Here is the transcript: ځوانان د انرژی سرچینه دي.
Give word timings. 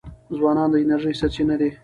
ځوانان 0.37 0.69
د 0.71 0.75
انرژی 0.83 1.13
سرچینه 1.21 1.55
دي. 1.61 1.69